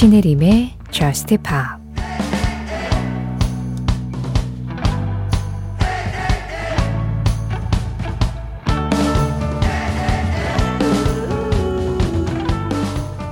신혜림의 0.00 0.78
Just 0.90 1.36
Pop 1.36 1.78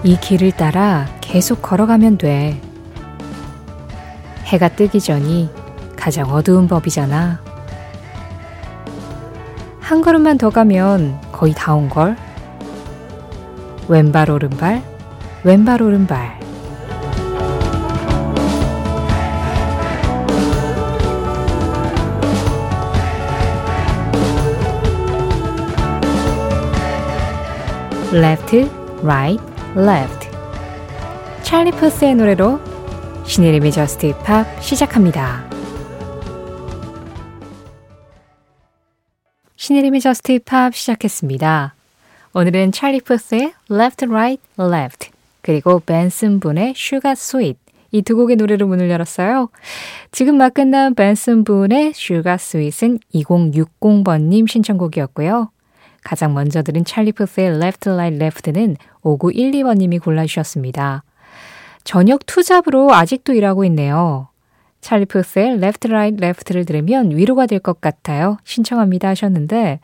이 0.04 0.20
길을 0.20 0.52
따라 0.52 1.06
계속 1.22 1.62
걸어가면 1.62 2.18
돼. 2.18 2.60
해가 4.44 4.68
뜨기 4.68 5.00
전이 5.00 5.48
가장 5.96 6.28
어두운 6.28 6.68
법이잖아. 6.68 7.40
한 9.80 10.02
걸음만 10.02 10.36
더 10.36 10.50
가면 10.50 11.18
거의 11.32 11.54
다 11.54 11.74
온 11.74 11.88
걸? 11.88 12.14
왼발 13.88 14.28
오른발, 14.30 14.82
왼발 15.44 15.80
오른발. 15.80 16.37
Left, 28.12 28.56
right, 29.02 29.42
left. 29.76 30.28
찰리 31.42 31.70
퍼스의 31.70 32.14
노래로 32.14 32.58
신혜림의 33.26 33.72
저스트 33.72 34.06
힙합 34.06 34.46
시작합니다. 34.62 35.48
신혜림의 39.56 40.00
Just 40.00 40.32
Pop 40.32 40.74
시작했습니다. 40.74 41.74
오늘은 42.32 42.72
찰리 42.72 43.00
푸스의 43.00 43.52
Left, 43.70 44.06
Right, 44.06 44.42
Left 44.58 45.10
그리고 45.42 45.80
벤슨 45.80 46.40
분의 46.40 46.74
Sugar 46.76 47.12
Sweet 47.12 47.58
이두 47.90 48.16
곡의 48.16 48.36
노래로 48.36 48.66
문을 48.66 48.88
열었어요. 48.88 49.48
지금 50.12 50.36
막 50.38 50.54
끝난 50.54 50.94
벤슨 50.94 51.44
분의 51.44 51.92
Sugar 51.94 52.34
Sweet은 52.34 53.00
2060번님 53.14 54.48
신청곡이었고요. 54.48 55.50
가장 56.08 56.32
먼저 56.32 56.62
들은 56.62 56.86
찰리 56.86 57.12
푸스의 57.12 57.56
Left, 57.56 57.86
Right, 57.90 58.16
Left는 58.16 58.78
5912번님이 59.02 60.02
골라주셨습니다. 60.02 61.04
저녁 61.84 62.24
투잡으로 62.24 62.94
아직도 62.94 63.34
일하고 63.34 63.62
있네요. 63.66 64.28
찰리 64.80 65.04
푸스의 65.04 65.58
Left, 65.58 65.86
Right, 65.86 66.16
Left를 66.16 66.64
들으면 66.64 67.10
위로가 67.10 67.44
될 67.44 67.60
것 67.60 67.82
같아요. 67.82 68.38
신청합니다 68.44 69.08
하셨는데 69.08 69.80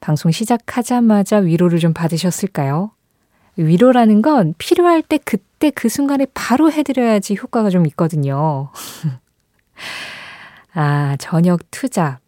방송 0.00 0.30
시작하자마자 0.30 1.38
위로를 1.38 1.78
좀 1.78 1.94
받으셨을까요? 1.94 2.90
위로라는 3.56 4.20
건 4.20 4.52
필요할 4.58 5.00
때 5.00 5.16
그때 5.16 5.70
그 5.70 5.88
순간에 5.88 6.26
바로 6.34 6.70
해드려야지 6.70 7.36
효과가 7.40 7.70
좀 7.70 7.86
있거든요. 7.86 8.68
아, 10.74 11.16
저녁 11.18 11.60
투잡. 11.70 12.20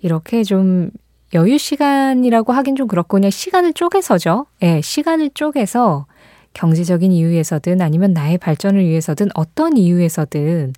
이렇게 0.00 0.42
좀 0.42 0.90
여유 1.34 1.58
시간이라고 1.58 2.52
하긴 2.52 2.76
좀 2.76 2.88
그렇고 2.88 3.16
그냥 3.16 3.30
시간을 3.30 3.72
쪼개서죠. 3.72 4.46
예, 4.62 4.74
네, 4.74 4.80
시간을 4.80 5.30
쪼개서 5.34 6.06
경제적인 6.54 7.12
이유에서든 7.12 7.80
아니면 7.80 8.12
나의 8.12 8.38
발전을 8.38 8.84
위해서든 8.84 9.28
어떤 9.34 9.76
이유에서든 9.76 10.72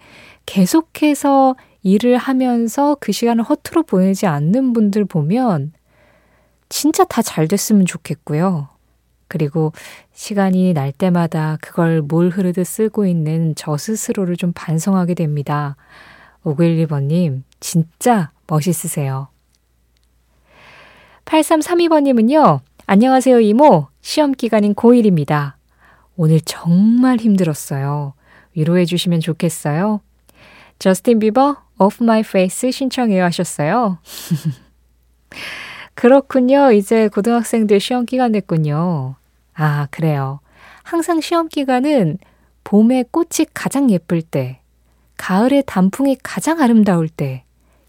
계속해서 0.45 1.57
일을 1.83 2.19
하면서 2.19 2.97
그 3.01 3.13
시간을 3.13 3.45
허투루 3.45 3.85
보내지 3.85 4.27
않는 4.27 4.73
분들 4.75 5.07
보면 5.07 5.73
진짜 6.69 7.05
다 7.05 7.23
잘 7.23 7.49
됐으면 7.49 7.87
좋겠고요. 7.87 8.69
그리고 9.29 9.73
시간이 10.13 10.75
날 10.75 10.93
때마다 10.93 11.57
그걸 11.63 12.03
뭘 12.03 12.29
흐르듯 12.29 12.67
쓰고 12.67 13.07
있는 13.07 13.55
저 13.57 13.79
스스로를 13.79 14.37
좀 14.37 14.53
반성하게 14.55 15.15
됩니다. 15.15 15.77
5912번님, 16.45 17.43
진짜 17.61 18.31
멋있으세요. 18.47 19.29
8332번님은요, 21.25 22.61
안녕하세요, 22.87 23.41
이모. 23.41 23.87
시험 24.01 24.33
기간인 24.33 24.75
고1입니다. 24.75 25.55
오늘 26.17 26.41
정말 26.41 27.19
힘들었어요. 27.19 28.15
위로해 28.55 28.85
주시면 28.85 29.21
좋겠어요. 29.21 30.01
저스틴 30.79 31.21
비버, 31.21 31.57
Off 31.79 32.03
My 32.03 32.21
Face 32.21 32.71
신청해요 32.71 33.25
하셨어요. 33.25 33.99
그렇군요. 35.95 36.73
이제 36.73 37.09
고등학생들 37.09 37.81
시험 37.81 38.05
기간 38.05 38.33
됐군요. 38.33 39.15
아, 39.55 39.87
그래요. 39.91 40.41
항상 40.83 41.21
시험 41.21 41.49
기간은 41.49 42.19
봄에 42.65 43.05
꽃이 43.11 43.47
가장 43.55 43.91
예쁠 43.91 44.23
때, 44.23 44.61
가을에 45.17 45.63
단풍이 45.63 46.17
가장 46.23 46.61
아름다울 46.61 47.09
때, 47.09 47.45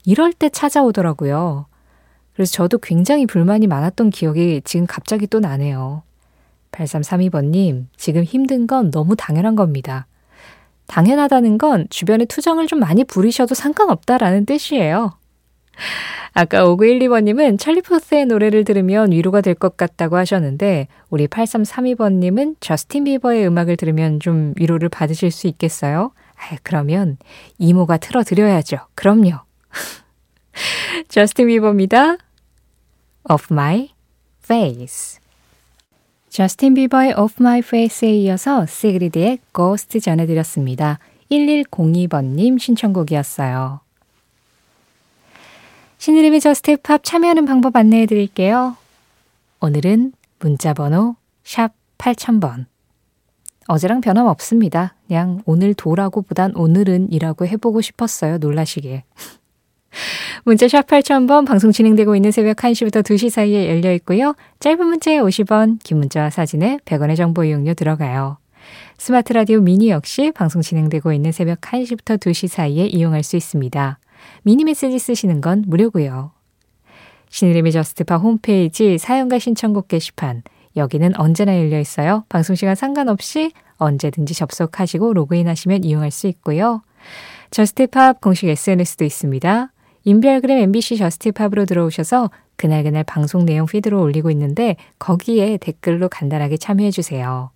이럴 0.05 0.33
때 0.33 0.49
찾아오더라고요. 0.49 1.65
그래서 2.33 2.51
저도 2.51 2.79
굉장히 2.79 3.25
불만이 3.25 3.67
많았던 3.67 4.09
기억이 4.09 4.61
지금 4.63 4.85
갑자기 4.87 5.27
또 5.27 5.39
나네요. 5.39 6.03
8332번님, 6.71 7.85
지금 7.97 8.23
힘든 8.23 8.65
건 8.67 8.89
너무 8.91 9.15
당연한 9.15 9.55
겁니다. 9.55 10.07
당연하다는 10.87 11.57
건 11.59 11.87
주변에 11.89 12.25
투정을 12.25 12.67
좀 12.67 12.79
많이 12.79 13.03
부리셔도 13.03 13.55
상관없다라는 13.55 14.45
뜻이에요. 14.45 15.13
아까 16.33 16.63
5912번님은 16.65 17.59
찰리포스의 17.59 18.25
노래를 18.25 18.63
들으면 18.63 19.11
위로가 19.11 19.41
될 19.41 19.53
것 19.53 19.77
같다고 19.77 20.17
하셨는데, 20.17 20.87
우리 21.09 21.27
8332번님은 21.27 22.55
저스틴 22.59 23.03
비버의 23.03 23.45
음악을 23.47 23.77
들으면 23.77 24.19
좀 24.19 24.53
위로를 24.57 24.89
받으실 24.89 25.29
수 25.29 25.47
있겠어요? 25.47 26.11
아, 26.35 26.57
그러면 26.63 27.17
이모가 27.59 27.97
틀어드려야죠. 27.97 28.77
그럼요. 28.95 29.39
저스틴 31.09 31.47
비버입니다. 31.47 32.17
Off 33.29 33.47
My 33.51 33.89
Face. 34.43 35.19
저스틴 36.29 36.73
비버의 36.73 37.13
Off 37.17 37.35
My 37.39 37.59
Face에 37.59 38.15
이어서 38.17 38.65
시그리드의 38.65 39.39
Ghost 39.53 39.99
전해드렸습니다. 39.99 40.99
1102번님 41.31 42.59
신청곡이었어요. 42.59 43.81
신혜림의 45.97 46.41
Just 46.41 46.77
Pop 46.77 47.03
참여하는 47.03 47.45
방법 47.45 47.75
안내해 47.75 48.05
드릴게요. 48.05 48.75
오늘은 49.61 50.11
문자 50.39 50.73
번호 50.73 51.15
샵 51.43 51.71
8000번. 51.97 52.65
어제랑 53.67 54.01
변함없습니다. 54.01 54.95
그냥 55.07 55.41
오늘 55.45 55.73
도라고 55.73 56.21
보단 56.21 56.53
오늘은 56.55 57.11
이라고 57.13 57.47
해보고 57.47 57.79
싶었어요. 57.79 58.37
놀라시게. 58.39 59.03
문자 60.43 60.67
샵 60.67 60.87
8000번 60.87 61.45
방송 61.45 61.71
진행되고 61.71 62.15
있는 62.15 62.31
새벽 62.31 62.57
1시부터 62.57 63.03
2시 63.03 63.29
사이에 63.29 63.69
열려 63.69 63.93
있고요. 63.93 64.35
짧은 64.59 64.85
문자에 64.85 65.17
50원, 65.17 65.79
긴 65.83 65.99
문자와 65.99 66.29
사진에 66.29 66.79
100원의 66.85 67.15
정보 67.15 67.43
이용료 67.43 67.73
들어가요. 67.73 68.37
스마트 68.97 69.33
라디오 69.33 69.59
미니 69.59 69.89
역시 69.89 70.31
방송 70.31 70.61
진행되고 70.61 71.11
있는 71.13 71.31
새벽 71.31 71.61
1시부터 71.61 72.17
2시 72.17 72.47
사이에 72.47 72.85
이용할 72.85 73.23
수 73.23 73.35
있습니다. 73.35 73.99
미니 74.43 74.63
메시지 74.63 74.97
쓰시는 74.99 75.41
건 75.41 75.63
무료고요. 75.67 76.31
신혜림의 77.29 77.71
Just 77.71 77.98
Pop 77.98 78.17
홈페이지 78.17 78.97
사연과 78.97 79.39
신청곡 79.39 79.87
게시판 79.87 80.43
여기는 80.75 81.19
언제나 81.19 81.57
열려 81.57 81.79
있어요. 81.79 82.23
방송 82.29 82.55
시간 82.55 82.75
상관없이 82.75 83.51
언제든지 83.77 84.33
접속하시고 84.33 85.13
로그인하시면 85.13 85.83
이용할 85.83 86.11
수 86.11 86.27
있고요. 86.27 86.83
저스트팝 87.51 88.21
공식 88.21 88.47
SNS도 88.47 89.03
있습니다. 89.03 89.71
인별그램 90.05 90.57
MBC 90.57 90.97
저스트팝으로 90.97 91.65
들어오셔서 91.65 92.29
그날그날 92.55 93.03
방송 93.03 93.45
내용 93.45 93.65
피드로 93.65 94.01
올리고 94.01 94.29
있는데 94.31 94.75
거기에 94.99 95.57
댓글로 95.57 96.09
간단하게 96.09 96.57
참여해 96.57 96.91
주세요. 96.91 97.51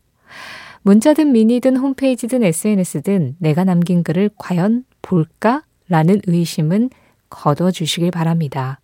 문자든 0.82 1.34
미니든 1.34 1.78
홈페이지든 1.78 2.44
SNS든 2.44 3.36
내가 3.40 3.64
남긴 3.64 4.04
글을 4.04 4.30
과연 4.38 4.86
볼까? 5.02 5.64
라는 5.90 6.22
의심은 6.26 6.90
거둬주시길 7.30 8.12
바랍니다. 8.12 8.80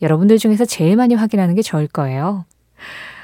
여러분들 0.00 0.38
중에서 0.38 0.64
제일 0.64 0.96
많이 0.96 1.14
확인하는 1.14 1.54
게 1.54 1.62
저일 1.62 1.88
거예요. 1.88 2.44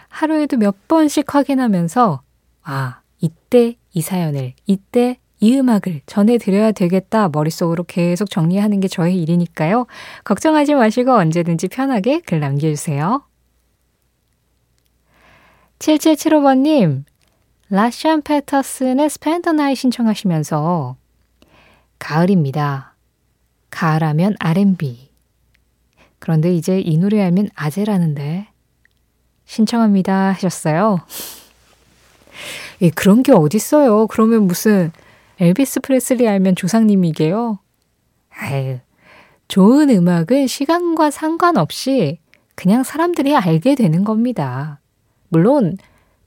하루에도 0.08 0.56
몇 0.56 0.88
번씩 0.88 1.34
확인하면서, 1.34 2.22
아, 2.62 3.00
이때 3.20 3.76
이 3.92 4.00
사연을, 4.00 4.54
이때 4.66 5.18
이 5.40 5.56
음악을 5.58 6.00
전해드려야 6.06 6.72
되겠다 6.72 7.28
머릿속으로 7.28 7.84
계속 7.84 8.30
정리하는 8.30 8.80
게 8.80 8.88
저의 8.88 9.20
일이니까요. 9.20 9.86
걱정하지 10.24 10.74
마시고 10.74 11.12
언제든지 11.12 11.68
편하게 11.68 12.20
글 12.20 12.40
남겨주세요. 12.40 13.24
7775번님, 15.78 17.04
라시안 17.68 18.22
패터슨의 18.22 19.10
스펜더 19.10 19.52
나이 19.52 19.74
신청하시면서 19.74 20.96
가을입니다. 21.98 22.94
가을하면 23.70 24.36
R&B. 24.38 25.10
그런데 26.18 26.54
이제 26.54 26.80
이 26.80 26.96
노래 26.96 27.20
알면 27.22 27.50
아재라는데. 27.54 28.48
신청합니다 29.46 30.30
하셨어요. 30.30 31.00
예, 32.80 32.90
그런 32.90 33.22
게 33.22 33.32
어딨어요. 33.32 34.06
그러면 34.06 34.46
무슨 34.46 34.90
엘비스 35.40 35.80
프레슬리 35.80 36.28
알면 36.28 36.56
조상님이게요? 36.56 37.58
아유, 38.36 38.78
좋은 39.48 39.90
음악은 39.90 40.46
시간과 40.46 41.10
상관없이 41.10 42.18
그냥 42.54 42.82
사람들이 42.82 43.34
알게 43.34 43.74
되는 43.74 44.04
겁니다. 44.04 44.80
물론, 45.28 45.76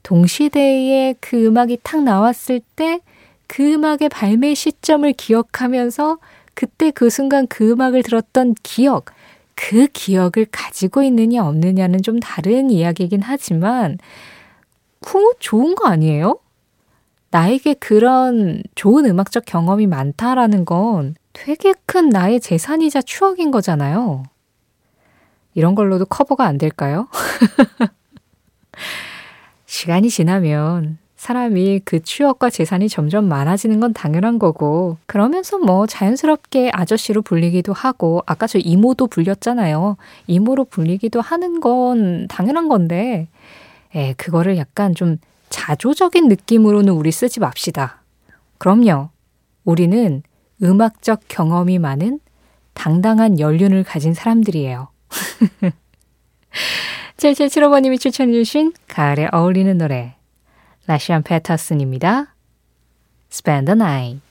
동시대에 0.02 1.14
그 1.20 1.46
음악이 1.46 1.78
탁 1.82 2.02
나왔을 2.02 2.60
때 2.76 3.00
그 3.48 3.72
음악의 3.72 4.10
발매 4.10 4.54
시점을 4.54 5.10
기억하면서 5.14 6.18
그때 6.54 6.90
그 6.92 7.10
순간 7.10 7.46
그 7.48 7.72
음악을 7.72 8.02
들었던 8.02 8.54
기억, 8.62 9.06
그 9.54 9.88
기억을 9.88 10.46
가지고 10.52 11.02
있느냐 11.02 11.44
없느냐는 11.44 12.02
좀 12.02 12.20
다른 12.20 12.70
이야기이긴 12.70 13.22
하지만, 13.22 13.98
그 15.00 15.32
좋은 15.40 15.74
거 15.74 15.88
아니에요? 15.88 16.38
나에게 17.30 17.74
그런 17.74 18.62
좋은 18.74 19.06
음악적 19.06 19.44
경험이 19.44 19.86
많다라는 19.86 20.64
건 20.64 21.14
되게 21.32 21.74
큰 21.86 22.08
나의 22.08 22.40
재산이자 22.40 23.02
추억인 23.02 23.50
거잖아요. 23.50 24.24
이런 25.54 25.74
걸로도 25.74 26.06
커버가 26.06 26.44
안 26.44 26.58
될까요? 26.58 27.08
시간이 29.66 30.08
지나면 30.08 30.98
사람이 31.16 31.80
그 31.84 32.00
추억과 32.00 32.48
재산이 32.48 32.88
점점 32.88 33.28
많아지는 33.28 33.80
건 33.80 33.92
당연한 33.92 34.38
거고, 34.38 34.98
그러면서 35.06 35.58
뭐 35.58 35.86
자연스럽게 35.86 36.70
아저씨로 36.72 37.22
불리기도 37.22 37.72
하고, 37.72 38.22
아까 38.24 38.46
저 38.46 38.60
이모도 38.60 39.08
불렸잖아요. 39.08 39.96
이모로 40.28 40.66
불리기도 40.66 41.20
하는 41.20 41.60
건 41.60 42.28
당연한 42.28 42.68
건데, 42.68 43.26
에, 43.96 44.12
그거를 44.12 44.56
약간 44.58 44.94
좀 44.94 45.18
자조적인 45.50 46.28
느낌으로는 46.28 46.92
우리 46.92 47.10
쓰지 47.12 47.40
맙시다. 47.40 48.02
그럼요. 48.58 49.10
우리는 49.64 50.22
음악적 50.62 51.22
경험이 51.28 51.78
많은 51.78 52.20
당당한 52.74 53.38
연륜을 53.38 53.84
가진 53.84 54.14
사람들이에요. 54.14 54.88
7775번님이 57.16 58.00
추천해주신 58.00 58.72
가을에 58.86 59.28
어울리는 59.32 59.76
노래 59.76 60.14
라시안 60.86 61.22
패터슨입니다. 61.22 62.34
Spend 63.30 63.66
the 63.66 63.76
night. 63.76 64.22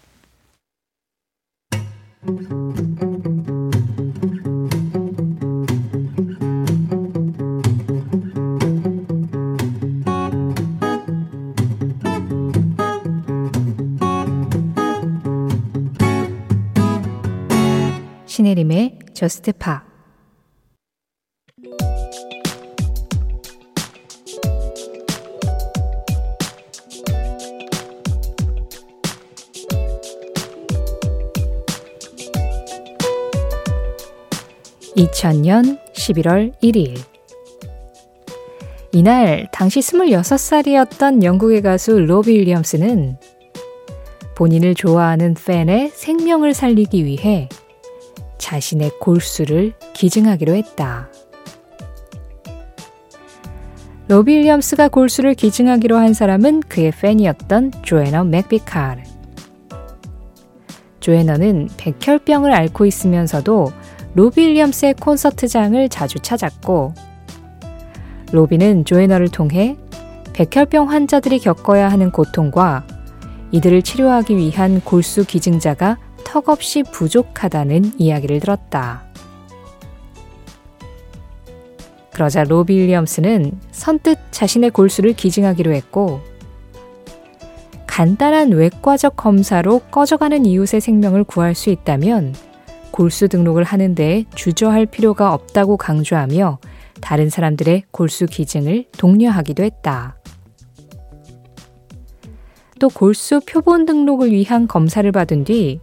저스트 19.18 19.52
파 19.54 19.84
2000년 34.96 35.80
11월 35.94 36.54
1일. 36.62 37.00
이날 38.92 39.50
당시 39.52 39.80
26살이었던 39.80 41.24
영국의 41.24 41.64
가수 41.64 41.98
로비 41.98 42.38
윌리엄스는 42.38 43.18
본인을 44.36 44.76
좋아하는 44.76 45.34
팬의 45.34 45.90
생명을 45.90 46.54
살리기 46.54 47.04
위해 47.04 47.50
자신의 48.48 48.92
골수를 49.02 49.74
기증하기로 49.92 50.56
했다. 50.56 51.10
로비 54.08 54.38
윌리엄스가 54.38 54.88
골수를 54.88 55.34
기증하기로 55.34 55.98
한 55.98 56.14
사람은 56.14 56.62
그의 56.62 56.92
팬이었던 56.92 57.74
조애너 57.82 58.24
맥비카르. 58.24 59.02
조애너는 61.02 61.68
백혈병을 61.76 62.54
앓고 62.54 62.86
있으면서도 62.86 63.74
로비 64.16 64.40
윌리엄스의 64.48 64.94
콘서트장을 64.94 65.90
자주 65.90 66.20
찾았고 66.20 66.94
로비는 68.32 68.86
조애너를 68.86 69.28
통해 69.28 69.76
백혈병 70.32 70.90
환자들이 70.90 71.40
겪어야 71.40 71.90
하는 71.90 72.12
고통과 72.12 72.88
이들을 73.52 73.82
치료하기 73.82 74.38
위한 74.38 74.80
골수 74.80 75.26
기증자가 75.26 75.98
턱없이 76.28 76.84
부족하다는 76.84 77.94
이야기를 77.98 78.42
들었다. 78.42 79.06
그러자 82.14 82.44
로비 82.44 82.78
윌리엄스는 82.78 83.58
선뜻 83.72 84.20
자신의 84.32 84.72
골수를 84.72 85.14
기증하기로 85.14 85.72
했고 85.72 86.20
간단한 87.86 88.52
외과적 88.52 89.16
검사로 89.16 89.80
꺼져가는 89.90 90.46
이웃의 90.46 90.82
생명을 90.82 91.24
구할 91.24 91.56
수 91.56 91.70
있다면 91.70 92.36
골수 92.92 93.30
등록을 93.30 93.64
하는데 93.64 94.26
주저할 94.36 94.86
필요가 94.86 95.34
없다고 95.34 95.78
강조하며 95.78 96.60
다른 97.00 97.30
사람들의 97.30 97.84
골수 97.92 98.26
기증을 98.26 98.88
독려하기도 98.98 99.64
했다. 99.64 100.18
또 102.80 102.90
골수 102.90 103.42
표본 103.48 103.86
등록을 103.86 104.32
위한 104.32 104.68
검사를 104.68 105.10
받은 105.12 105.46
뒤 105.46 105.80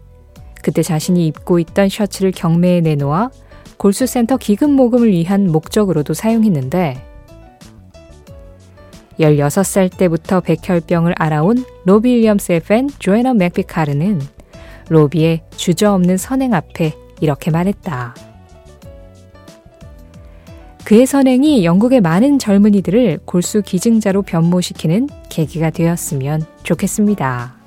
그때 0.65 0.83
자신이 0.83 1.27
입고 1.27 1.59
있던 1.59 1.91
셔츠를 1.91 2.33
경매에 2.33 2.81
내놓아 2.81 3.29
골수센터 3.77 4.39
기금 4.39 4.71
모금을 4.71 5.11
위한 5.11 5.53
목적으로도 5.53 6.15
사용했는데 6.15 6.97
16살 9.21 9.95
때부터 9.95 10.41
백혈병을 10.41 11.15
알아온 11.19 11.67
로비 11.85 12.15
윌리엄스의 12.15 12.61
팬 12.61 12.89
조애너 12.99 13.35
맥비카르는 13.35 14.23
로비의 14.89 15.43
주저없는 15.55 16.17
선행 16.17 16.55
앞에 16.55 16.95
이렇게 17.21 17.51
말했다. 17.51 18.15
그의 20.85 21.07
선행이 21.07 21.65
영국의 21.65 22.01
많은 22.01 22.39
젊은이들을 22.39 23.21
골수 23.27 23.63
기증자로 23.63 24.23
변모시키는 24.23 25.09
계기가 25.29 25.71
되었으면 25.71 26.43
좋겠습니다. 26.63 27.64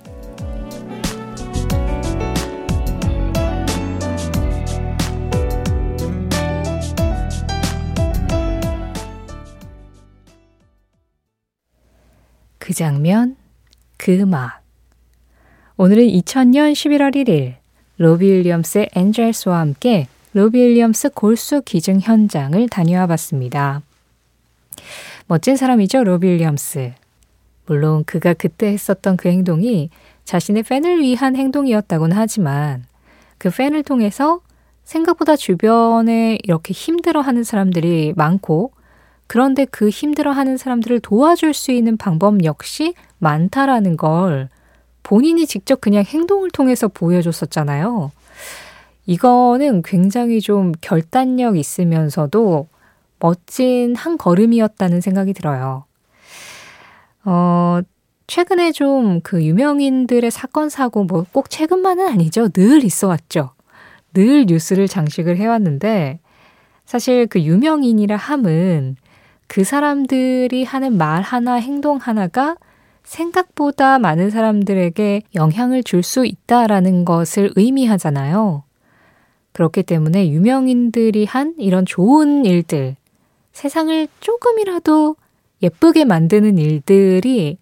그 12.67 12.73
장면, 12.73 13.37
그 13.95 14.11
음악. 14.19 14.61
오늘은 15.77 16.03
2000년 16.03 16.73
11월 16.73 17.15
1일 17.15 17.53
로비 17.95 18.29
윌리엄스의 18.29 18.89
엔젤스와 18.93 19.59
함께 19.59 20.09
로비 20.33 20.59
윌리엄스 20.59 21.11
골수 21.11 21.61
기증 21.61 22.01
현장을 22.01 22.67
다녀와 22.67 23.07
봤습니다. 23.07 23.83
멋진 25.27 25.55
사람이죠, 25.55 26.03
로비 26.03 26.27
윌리엄스. 26.27 26.91
물론 27.67 28.03
그가 28.03 28.33
그때 28.33 28.67
했었던 28.67 29.15
그 29.15 29.29
행동이 29.29 29.89
자신의 30.25 30.63
팬을 30.63 30.99
위한 30.99 31.37
행동이었다고는 31.37 32.17
하지만 32.17 32.83
그 33.37 33.49
팬을 33.49 33.83
통해서 33.83 34.41
생각보다 34.83 35.37
주변에 35.37 36.37
이렇게 36.43 36.73
힘들어하는 36.73 37.45
사람들이 37.45 38.11
많고 38.17 38.73
그런데 39.27 39.65
그 39.65 39.89
힘들어하는 39.89 40.57
사람들을 40.57 41.01
도와줄 41.01 41.53
수 41.53 41.71
있는 41.71 41.97
방법 41.97 42.43
역시 42.43 42.93
많다라는 43.19 43.97
걸 43.97 44.49
본인이 45.03 45.45
직접 45.45 45.81
그냥 45.81 46.03
행동을 46.03 46.49
통해서 46.51 46.87
보여줬었잖아요. 46.87 48.11
이거는 49.05 49.81
굉장히 49.83 50.41
좀 50.41 50.73
결단력 50.81 51.57
있으면서도 51.57 52.67
멋진 53.19 53.95
한 53.95 54.17
걸음이었다는 54.17 55.01
생각이 55.01 55.33
들어요. 55.33 55.85
어, 57.25 57.79
최근에 58.27 58.71
좀 58.73 59.21
그 59.23 59.43
유명인들의 59.43 60.29
사건, 60.31 60.69
사고, 60.69 61.03
뭐 61.05 61.25
꼭 61.31 61.49
최근만은 61.49 62.07
아니죠. 62.07 62.49
늘 62.49 62.83
있어 62.83 63.07
왔죠. 63.07 63.51
늘 64.13 64.45
뉴스를 64.47 64.87
장식을 64.87 65.37
해왔는데, 65.37 66.19
사실 66.85 67.27
그 67.27 67.41
유명인이라 67.41 68.15
함은 68.17 68.95
그 69.47 69.63
사람들이 69.63 70.63
하는 70.63 70.97
말 70.97 71.21
하나, 71.21 71.55
행동 71.55 71.97
하나가 71.97 72.55
생각보다 73.03 73.99
많은 73.99 74.29
사람들에게 74.29 75.21
영향을 75.35 75.83
줄 75.83 76.03
수 76.03 76.25
있다라는 76.25 77.05
것을 77.05 77.51
의미하잖아요. 77.55 78.63
그렇기 79.53 79.83
때문에 79.83 80.29
유명인들이 80.29 81.25
한 81.25 81.55
이런 81.57 81.85
좋은 81.85 82.45
일들, 82.45 82.95
세상을 83.53 84.07
조금이라도 84.19 85.15
예쁘게 85.63 86.05
만드는 86.05 86.57
일들이 86.59 87.57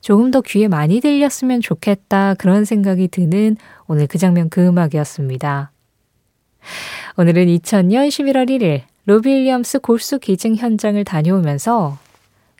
조금 0.00 0.30
더 0.30 0.40
귀에 0.40 0.68
많이 0.68 1.00
들렸으면 1.00 1.60
좋겠다 1.60 2.34
그런 2.34 2.64
생각이 2.64 3.08
드는 3.08 3.56
오늘 3.88 4.06
그 4.06 4.18
장면 4.18 4.48
그 4.50 4.64
음악이었습니다. 4.66 5.72
오늘은 7.16 7.46
2000년 7.46 8.08
11월 8.08 8.48
1일 8.48 8.82
로빌리엄스 9.04 9.80
골수 9.80 10.20
기증 10.20 10.54
현장을 10.54 11.02
다녀오면서 11.04 11.98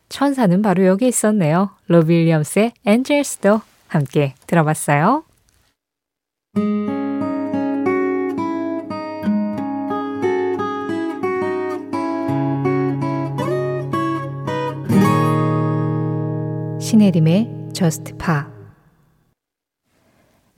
천사는 0.08 0.61
바로 0.61 0.84
여기 0.84 1.06
있었네요. 1.06 1.70
로빌리엄스의 1.87 2.72
엔젤스도 2.84 3.61
함께 3.87 4.34
들어봤어요. 4.46 5.25
신혜림의 16.80 17.70
Just 17.72 18.14
Pa 18.18 18.42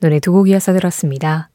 노래 0.00 0.18
두 0.18 0.32
곡이어서 0.32 0.72
들었습니다. 0.72 1.50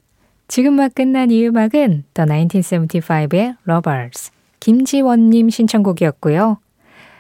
지금 0.50 0.74
막 0.74 0.96
끝난 0.96 1.30
이 1.30 1.46
음악은 1.46 2.06
The 2.16 2.28
1975의 2.28 3.56
Robbers 3.70 4.32
김지원님 4.60 5.52
신청곡이었고요. 5.52 6.58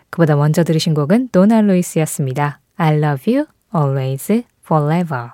그보다 0.09 0.35
먼저 0.35 0.63
들으신 0.63 0.95
곡은 0.95 1.29
도나 1.31 1.61
루이스였습니다. 1.61 2.59
I 2.77 2.97
love 2.97 3.31
you 3.31 3.45
always 3.75 4.43
forever 4.65 5.29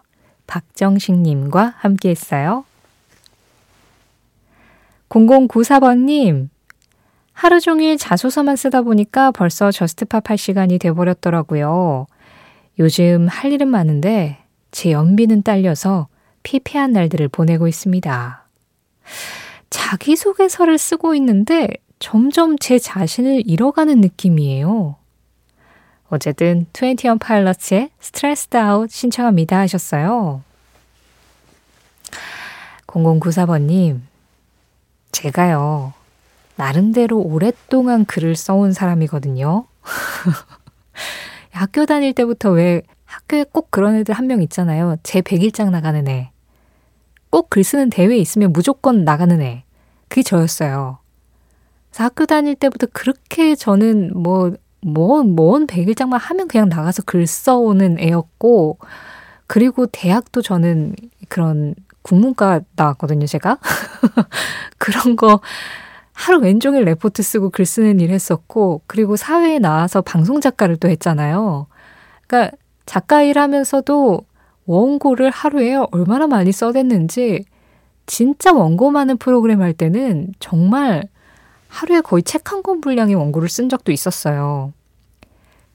박정식님과 0.45 1.75
함께 1.77 2.09
했어요. 2.09 2.65
0094번님 5.07 6.49
하루 7.31 7.61
종일 7.61 7.97
자소서만 7.97 8.57
쓰다 8.57 8.81
보니까 8.81 9.31
벌써 9.31 9.71
저스트팝 9.71 10.29
할 10.29 10.37
시간이 10.37 10.79
돼버렸더라고요. 10.79 12.07
요즘 12.77 13.29
할 13.29 13.53
일은 13.53 13.69
많은데 13.69 14.39
제 14.71 14.91
연비는 14.91 15.43
딸려서 15.43 16.09
피폐한 16.45 16.93
날들을 16.93 17.27
보내고 17.27 17.67
있습니다. 17.67 18.45
자기소개서를 19.71 20.77
쓰고 20.77 21.15
있는데 21.15 21.67
점점 21.99 22.57
제 22.59 22.77
자신을 22.79 23.43
잃어가는 23.45 23.99
느낌이에요. 23.99 24.95
어쨌든 26.07 26.67
21 26.71 27.17
파일럿의 27.19 27.89
Stressed 27.99 28.57
Out 28.57 28.91
신청합니다 28.91 29.57
하셨어요. 29.59 30.43
0094번님, 32.87 34.01
제가요, 35.11 35.93
나름대로 36.55 37.19
오랫동안 37.19 38.05
글을 38.05 38.35
써온 38.35 38.71
사람이거든요. 38.71 39.65
학교 41.51 41.85
다닐 41.85 42.13
때부터 42.13 42.51
왜 42.51 42.83
학교에 43.05 43.45
꼭 43.51 43.71
그런 43.71 43.95
애들 43.95 44.13
한 44.13 44.27
명 44.27 44.41
있잖아요. 44.43 44.97
제 45.03 45.21
백일장 45.21 45.71
나가는 45.71 46.07
애. 46.07 46.31
꼭 47.35 47.49
글 47.49 47.65
쓰는 47.65 47.89
대회 47.89 48.15
있으면 48.15 48.53
무조건 48.53 49.03
나가는 49.03 49.41
애. 49.41 49.65
그게 50.07 50.23
저였어요. 50.23 50.99
학교 51.97 52.25
다닐 52.25 52.55
때부터 52.55 52.87
그렇게 52.93 53.55
저는 53.55 54.11
뭐, 54.13 54.53
뭐, 54.79 55.21
뭔 55.23 55.67
백일장만 55.67 56.17
하면 56.17 56.47
그냥 56.47 56.69
나가서 56.69 57.03
글 57.05 57.27
써오는 57.27 57.99
애였고, 57.99 58.77
그리고 59.47 59.85
대학도 59.85 60.43
저는 60.43 60.95
그런 61.27 61.75
국문과 62.03 62.61
나왔거든요, 62.77 63.25
제가. 63.25 63.57
그런 64.77 65.17
거 65.17 65.41
하루 66.13 66.39
왼종일 66.39 66.85
레포트 66.85 67.21
쓰고 67.21 67.49
글 67.49 67.65
쓰는 67.65 67.99
일 67.99 68.11
했었고, 68.11 68.83
그리고 68.87 69.17
사회에 69.17 69.59
나와서 69.59 70.01
방송 70.01 70.39
작가를 70.39 70.77
또 70.77 70.87
했잖아요. 70.87 71.67
그러니까 72.27 72.55
작가 72.85 73.23
일 73.23 73.39
하면서도 73.39 74.21
원고를 74.65 75.29
하루에 75.31 75.75
얼마나 75.91 76.27
많이 76.27 76.51
써댔는지, 76.51 77.45
진짜 78.05 78.53
원고 78.53 78.91
많은 78.91 79.17
프로그램 79.17 79.61
할 79.61 79.73
때는 79.73 80.33
정말 80.39 81.03
하루에 81.69 82.01
거의 82.01 82.23
책 82.23 82.51
한 82.51 82.63
권 82.63 82.81
분량의 82.81 83.15
원고를 83.15 83.49
쓴 83.49 83.69
적도 83.69 83.91
있었어요. 83.91 84.73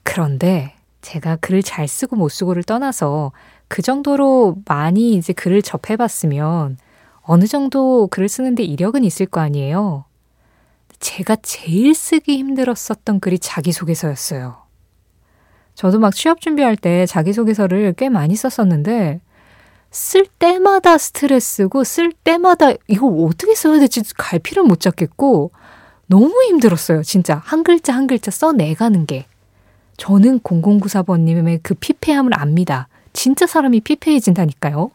그런데 0.02 0.74
제가 1.02 1.36
글을 1.36 1.62
잘 1.62 1.88
쓰고 1.88 2.16
못 2.16 2.28
쓰고를 2.30 2.62
떠나서 2.62 3.32
그 3.68 3.82
정도로 3.82 4.56
많이 4.66 5.14
이제 5.14 5.32
글을 5.32 5.62
접해봤으면 5.62 6.78
어느 7.22 7.46
정도 7.46 8.08
글을 8.08 8.28
쓰는데 8.28 8.62
이력은 8.64 9.04
있을 9.04 9.26
거 9.26 9.40
아니에요. 9.40 10.04
제가 11.00 11.36
제일 11.42 11.94
쓰기 11.94 12.36
힘들었었던 12.38 13.20
글이 13.20 13.38
자기소개서였어요. 13.38 14.59
저도 15.80 15.98
막 15.98 16.14
취업 16.14 16.42
준비할 16.42 16.76
때 16.76 17.06
자기소개서를 17.06 17.94
꽤 17.96 18.10
많이 18.10 18.36
썼었는데, 18.36 19.18
쓸 19.90 20.26
때마다 20.38 20.98
스트레스고, 20.98 21.84
쓸 21.84 22.12
때마다 22.12 22.72
이거 22.86 23.06
어떻게 23.06 23.54
써야 23.54 23.78
될지 23.78 24.02
갈피를 24.14 24.62
못 24.64 24.80
잡겠고, 24.80 25.52
너무 26.06 26.34
힘들었어요. 26.48 27.02
진짜. 27.02 27.40
한 27.46 27.64
글자 27.64 27.94
한 27.94 28.06
글자 28.06 28.30
써내가는 28.30 29.06
게. 29.06 29.24
저는 29.96 30.40
0094번님의 30.40 31.60
그 31.62 31.72
피폐함을 31.72 32.32
압니다. 32.38 32.88
진짜 33.14 33.46
사람이 33.46 33.80
피폐해진다니까요. 33.80 34.90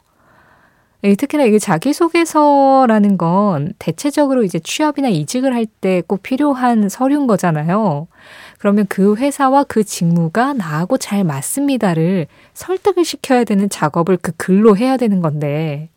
예, 1.04 1.16
특히나 1.16 1.46
이게 1.46 1.58
자기소개서라는 1.58 3.18
건 3.18 3.74
대체적으로 3.80 4.44
이제 4.44 4.60
취업이나 4.60 5.08
이직을 5.10 5.54
할 5.56 5.66
때 5.82 6.02
꼭 6.08 6.22
필요한 6.22 6.90
서류인 6.90 7.26
거잖아요. 7.26 8.08
그러면 8.66 8.88
그 8.90 9.16
회사와 9.16 9.66
그 9.66 9.84
직무가 9.84 10.54
나하고 10.54 10.98
잘 10.98 11.24
맞습니다를 11.24 12.26
설득을 12.56 13.06
시켜야 13.06 13.44
되는 13.44 13.70
작업을 13.70 14.18
그 14.18 14.32
글로 14.38 14.76
해야 14.76 14.98
되는 14.98 15.22
건데, 15.22 15.92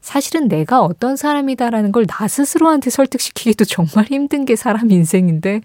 사실은 0.00 0.48
내가 0.48 0.80
어떤 0.82 1.14
사람이다라는 1.14 1.92
걸 1.92 2.04
나 2.08 2.26
스스로한테 2.26 2.90
설득시키기도 2.90 3.64
정말 3.66 4.06
힘든 4.06 4.44
게 4.44 4.56
사람 4.56 4.90
인생인데, 4.90 5.60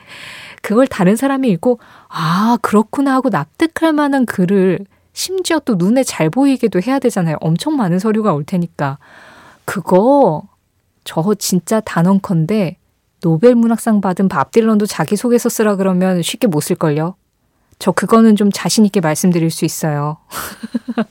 그걸 0.61 0.85
다른 0.85 1.15
사람이 1.15 1.49
읽고, 1.49 1.79
아, 2.07 2.59
그렇구나 2.61 3.15
하고 3.15 3.29
납득할 3.29 3.91
만한 3.93 4.27
글을 4.27 4.85
심지어 5.13 5.57
또 5.57 5.73
눈에 5.73 6.03
잘 6.03 6.29
보이게도 6.29 6.81
해야 6.85 6.99
되잖아요. 6.99 7.37
엄청 7.41 7.75
많은 7.75 7.97
서류가 7.97 8.33
올 8.33 8.43
테니까. 8.43 8.99
그거 9.65 10.43
저 11.03 11.33
진짜 11.33 11.79
단언컨대 11.79 12.77
노벨 13.21 13.55
문학상 13.55 14.01
받은 14.01 14.27
밥 14.29 14.51
딜런도 14.51 14.85
자기소개서 14.85 15.49
쓰라 15.49 15.75
그러면 15.75 16.21
쉽게 16.21 16.47
못 16.47 16.61
쓸걸요. 16.61 17.15
저 17.79 17.91
그거는 17.91 18.35
좀 18.35 18.51
자신있게 18.51 19.01
말씀드릴 19.01 19.51
수 19.51 19.65
있어요. 19.65 20.17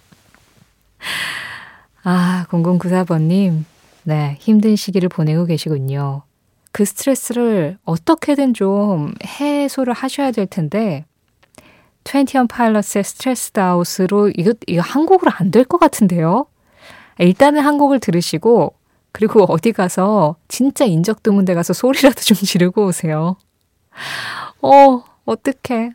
아, 2.02 2.46
0094번님. 2.50 3.64
네, 4.04 4.36
힘든 4.40 4.76
시기를 4.76 5.08
보내고 5.08 5.46
계시군요. 5.46 6.22
그 6.72 6.84
스트레스를 6.84 7.78
어떻게든 7.84 8.54
좀 8.54 9.12
해소를 9.24 9.92
하셔야 9.92 10.30
될 10.30 10.46
텐데, 10.46 11.04
21 12.04 12.46
파일럿의 12.48 13.02
Stressed 13.02 13.58
Out으로 13.60 14.30
이거, 14.36 14.52
이거 14.66 14.82
한 14.82 15.06
곡으로 15.06 15.32
안 15.34 15.50
될 15.50 15.64
것 15.64 15.78
같은데요? 15.78 16.46
일단은 17.18 17.62
한 17.62 17.78
곡을 17.78 17.98
들으시고, 17.98 18.74
그리고 19.16 19.44
어디 19.48 19.72
가서 19.72 20.36
진짜 20.46 20.84
인적 20.84 21.22
드문 21.22 21.46
데 21.46 21.54
가서 21.54 21.72
소리라도 21.72 22.20
좀 22.20 22.36
지르고 22.36 22.84
오세요. 22.84 23.36
어, 24.60 25.04
어떡해. 25.24 25.94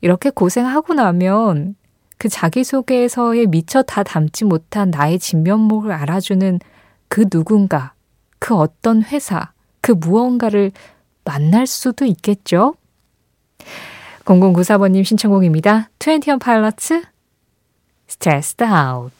이렇게 0.00 0.30
고생하고 0.30 0.94
나면 0.94 1.76
그 2.18 2.28
자기소개서에 2.28 3.46
미처 3.46 3.82
다 3.82 4.02
담지 4.02 4.44
못한 4.44 4.90
나의 4.90 5.20
진면목을 5.20 5.92
알아주는 5.92 6.58
그 7.06 7.28
누군가, 7.28 7.94
그 8.40 8.56
어떤 8.56 9.04
회사, 9.04 9.52
그 9.80 9.92
무언가를 9.92 10.72
만날 11.22 11.68
수도 11.68 12.06
있겠죠? 12.06 12.74
0094번님 14.24 15.04
신청곡입니다. 15.04 15.90
21 16.00 16.40
파일럿츠 16.40 17.04
Stressed 18.08 18.64
Out 18.64 19.14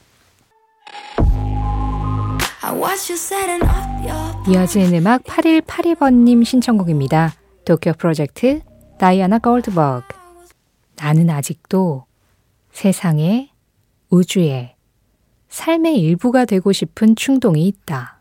이어지는 4.46 4.94
음악 5.00 5.24
8182번님 5.24 6.44
신청곡입니다. 6.44 7.32
도쿄 7.64 7.94
프로젝트 7.94 8.60
다이아나 8.98 9.38
골드버그 9.38 10.14
나는 10.96 11.30
아직도 11.30 12.04
세상에 12.70 13.50
우주에 14.10 14.76
삶의 15.48 15.98
일부가 16.00 16.44
되고 16.44 16.70
싶은 16.72 17.16
충동이 17.16 17.66
있다. 17.66 18.20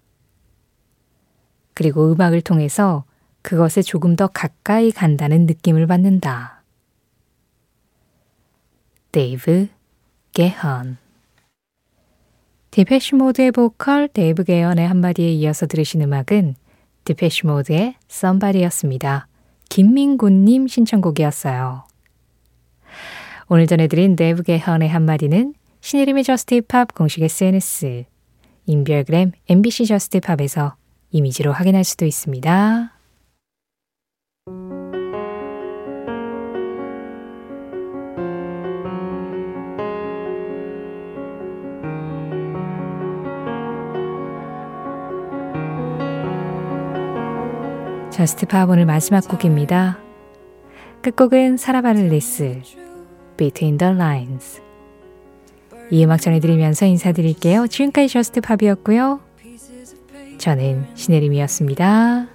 그리고 1.74 2.12
음악을 2.12 2.41
통해서 2.41 3.03
그것에 3.41 3.81
조금 3.81 4.15
더 4.15 4.27
가까이 4.27 4.91
간다는 4.91 5.46
느낌을 5.48 5.86
받는다. 5.86 6.63
데이브 9.12 9.67
게헌 10.34 10.98
디페쉬모드의 12.71 13.51
보컬 13.51 14.07
데이브 14.07 14.43
게헌의 14.43 14.88
한마디에 14.88 15.31
이어서 15.31 15.65
들으신 15.65 16.01
음악은 16.01 16.55
디페쉬모드의 17.03 17.95
Somebody였습니다. 18.09 19.27
김민구님 19.69 20.67
신청곡이었어요. 20.67 21.85
오늘 23.47 23.65
전해드린 23.65 24.15
데이브 24.17 24.59
게헌의 24.59 24.89
한마디는 24.89 25.55
신혜림의 25.81 26.23
저스트팝 26.24 26.93
공식 26.93 27.23
SNS, 27.23 28.05
인별그램 28.67 29.31
MBC 29.47 29.88
저스트팝에서 29.88 30.75
이미지로 31.11 31.51
확인할 31.51 31.83
수도 31.83 32.05
있습니다. 32.05 32.99
저스트팝 48.19 48.69
오늘 48.69 48.85
마지막 48.85 49.25
곡입니다. 49.29 49.97
끝곡은 51.01 51.55
사라 51.55 51.85
바렐리스 51.85 52.59
Between 53.38 53.77
the 53.77 53.93
Lines 53.93 54.61
이 55.89 56.03
음악 56.03 56.19
전해드리면서 56.19 56.85
인사드릴게요. 56.85 57.67
지금까지 57.67 58.09
저스트 58.09 58.41
팝이었고요. 58.41 59.21
저는 60.38 60.85
신혜림이었습니다. 60.95 62.27